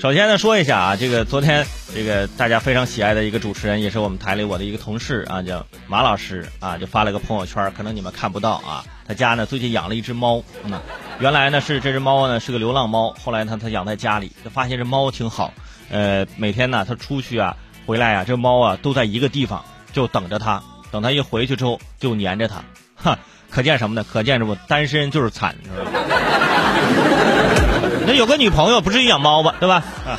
[0.00, 8.84] 首先呢，说一下啊，这个昨天这个大家非常喜爱的一个主持人，也是我们台里我的一个同事啊，叫马老师啊，就发了个朋友圈，可能你们看不到啊。
[9.06, 10.80] 他家呢最近养了一只猫，嗯，
[11.18, 15.52] 原来呢是这只猫呢是个流浪猫，后来他他养在家里，就发现这猫挺好，
[15.90, 20.62] 呃，每天呢他出去啊回来啊，这猫啊都在一个地方就等着他，
[20.92, 22.62] 等他一回去之后就粘着他，
[22.94, 23.18] 哈，
[23.50, 24.06] 可见什么呢？
[24.08, 25.97] 可见这不单身就是惨，是吧？
[28.08, 29.84] 那有个女朋友不至于养猫吧，对吧？
[30.06, 30.16] 啊，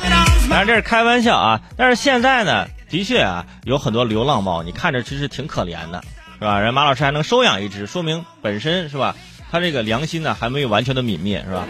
[0.48, 1.60] 当然这是开玩笑啊。
[1.76, 6.00] 但是现在呢，的确啊，有很多流浪猫，你看着其实挺可怜的，
[6.38, 6.60] 是吧？
[6.60, 9.16] 人马老师还能收养一只，说明本身是吧？
[9.50, 11.66] 他这个良心呢还没有完全的泯灭，是吧？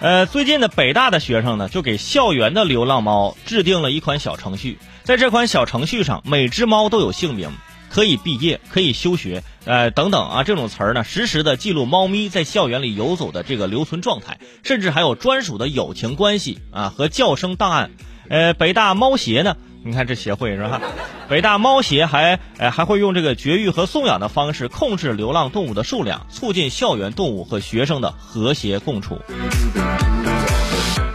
[0.00, 7.50] 呃，最近的北大的学生呢，就给校园的流浪猫制定了一款小程序，在这款小程序上，每只猫都有姓名。
[7.88, 17.92] 可以毕业，可以休学，呃，等等啊，这种词儿呢，实时的记录猫咪在校园里游走的这个留存状态，甚至还有专属的友情关系啊和叫声档案。
[18.28, 20.80] 呃，北大猫协呢， 你看这协会是吧？
[21.28, 29.20] 北大猫协还呃还会用这个绝育和送养的方式控制流浪动物的数量，促进校园动物和学生的和谐共处。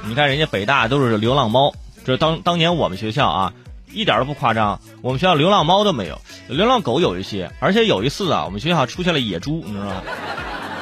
[0.08, 1.74] 你看人家北大都是流浪猫，
[2.06, 3.54] 这当当年我们学校啊。
[3.92, 10.02] 一点都不夸张，我们学校流浪猫都没有，流浪狗有一些，而且有一次啊，我们学校出现了野猪，你知道吗？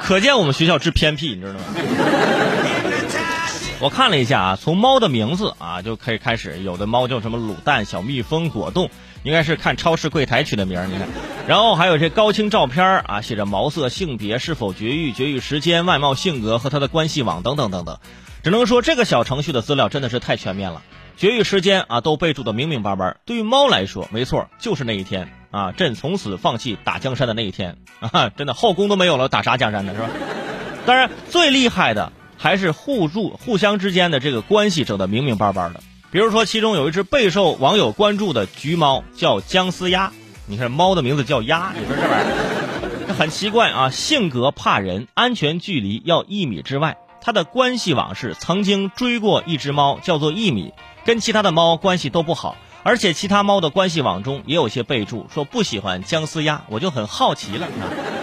[0.03, 1.59] 可见我们学校之偏僻，你知道吗？
[3.81, 8.89] 我看了一下啊，从猫的名字啊就可以开始，有的猫叫什么卤蛋、小蜜蜂、果冻，
[9.23, 11.08] 应该是看超市柜台取的名你看，
[11.48, 18.00] 然后还有这高清照片啊，写着毛色、性别、是否绝育、绝育时间、外貌、性格和它的关系网等等等等，
[18.44, 20.81] 只能说这个小程序的资料真的是太全面了。
[21.17, 23.17] 绝育时间啊，都备注的明明白白。
[23.25, 29.93] 对于猫来说，没错，就是那一天啊，朕从此放弃打江山的那一天啊，真的后宫都没有了，打啥江山呢？
[29.93, 30.09] 是吧？
[30.86, 35.81] 当然，最厉害的还是互助、互相之间的这个关系整的明明白白的。
[36.11, 40.11] 比如说，其中有一只备受网友关注的橘猫，叫姜思鸭。
[40.47, 43.89] 你看，猫的名字叫鸭，你说这玩意儿 很奇怪啊。
[43.89, 46.97] 性格怕人，安全距离要一米之外。
[47.21, 50.71] 它的关系网是曾经追过一只猫，叫做一米。
[51.05, 57.67] 跟其他的猫关系都不好，而且其他猫的关系网中也有些备注说不喜欢姜思鸭，我就很好奇了。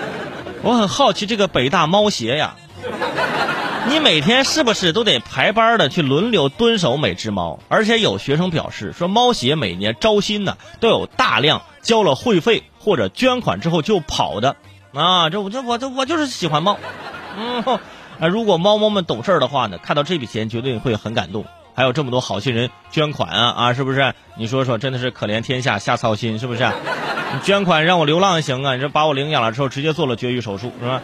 [0.62, 2.56] 我很好奇这个北大猫协呀，
[3.88, 7.58] 你每天是不是都得排班的去轮流蹲守每只猫？
[7.68, 14.56] 而且有学生表示说，猫协每年招新呢，都有大量交了会费或者捐款之后就跑的
[14.92, 15.30] 啊！
[15.30, 16.78] 这我这我这我就是喜欢猫，
[17.36, 17.80] 嗯，
[18.18, 21.44] 那如果猫猫们懂事儿的话呢，看到这笔钱绝对会很感动。
[21.74, 24.14] 还有这么多好心人捐款啊啊，是不是？
[24.36, 26.64] 你说说，真的是可怜天下瞎操心，是不是？
[27.34, 28.74] 你捐款让我流浪行啊？
[28.74, 31.02] 你说把我领养了之后，直接做了绝育手术，是吧？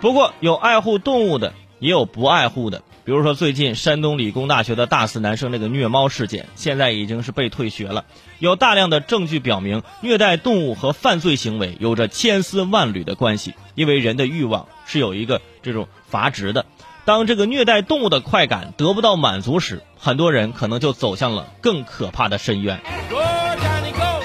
[0.00, 2.82] 不过有爱护动物的，也有不爱护的。
[3.04, 8.04] 比如说最近山东理工大学的大四男生那个虐猫事件，现在已经是被退学了。
[8.38, 16.66] 有大量的证据表明，虐待动物和犯罪行为有着千丝万缕的关系，因为人的欲望是有一个这种阀值的。
[17.08, 22.82] 当这个虐待动物的快感得不到满足时，很多人可能就走向了更可怕的深渊。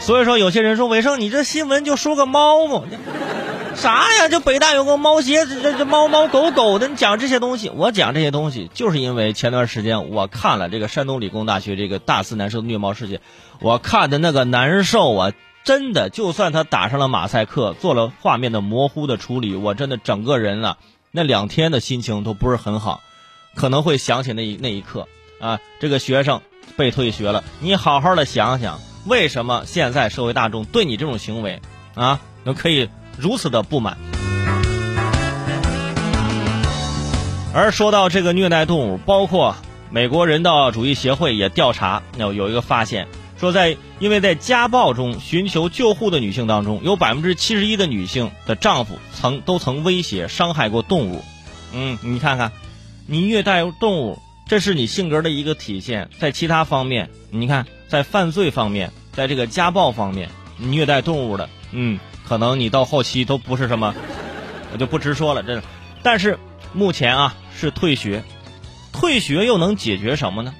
[0.02, 2.84] 所以说，有些人说：“伟生，你这新闻就说个猫嘛，
[3.74, 4.28] 啥呀？
[4.28, 7.70] 就北大有个猫鞋，这这猫猫狗狗的，你讲这些东西。
[7.74, 13.22] 我讲这些东西，就是因为前段时间我看了这个山东理工大学这个大四男生虐猫事件，
[13.62, 15.32] 我看的那个难受啊！
[15.64, 20.78] 真的，就算他打上了马赛克，做了画面的模糊的处理，我真的整个人啊。”
[21.16, 23.04] 那两天的心情都不是很好，
[23.54, 25.08] 可能会想起那一那一刻
[25.40, 26.42] 啊，这个学生
[26.76, 27.44] 被退学了。
[27.60, 31.62] 你好好的想想，为什么现在社会大众对你这种行为
[31.94, 33.96] 啊，能可以如此的不满？
[37.54, 39.56] 而说到这个虐待动物，包括
[39.92, 43.08] 美国人道主义协会也调查，有有一个发现。
[43.38, 51.22] 说在因为在家暴中寻求救护的女性当中，有百分之七十一的女性的丈夫曾都曾威胁伤害过动物。
[51.74, 52.52] 嗯，你看看，
[53.08, 56.10] 你虐待动物，这是你性格的一个体现。
[56.20, 63.94] 在其他方面，你看，在犯罪方面，在这个家暴方面，虐待动物的，嗯，可能你到后期都不是什么，
[64.72, 65.64] 我就不直说了，真的。
[66.04, 66.38] 但是
[66.74, 68.24] 目前啊是退学，
[68.94, 70.54] 退学又能解决什么呢？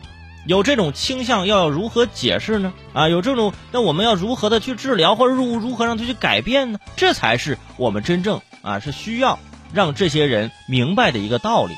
[0.46, 2.74] 有这种倾向要如何解释呢？
[2.94, 6.80] 啊有这种那我们要如何的去治疗或者如如何让他去改变呢？
[6.96, 9.40] 这才是我们真正啊是需要
[9.74, 11.74] 让这些人明白的一个道理。